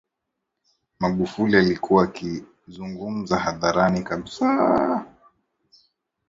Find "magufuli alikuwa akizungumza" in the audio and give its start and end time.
0.99-3.37